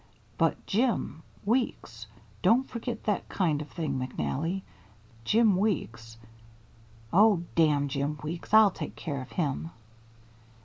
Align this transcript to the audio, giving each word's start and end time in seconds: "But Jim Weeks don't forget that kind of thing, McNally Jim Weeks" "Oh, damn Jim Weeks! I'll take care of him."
"But 0.35 0.65
Jim 0.65 1.21
Weeks 1.45 2.07
don't 2.41 2.67
forget 2.67 3.03
that 3.03 3.29
kind 3.29 3.61
of 3.61 3.67
thing, 3.67 3.99
McNally 3.99 4.63
Jim 5.25 5.55
Weeks" 5.55 6.17
"Oh, 7.13 7.43
damn 7.53 7.87
Jim 7.87 8.17
Weeks! 8.23 8.51
I'll 8.51 8.71
take 8.71 8.95
care 8.95 9.21
of 9.21 9.31
him." 9.33 9.69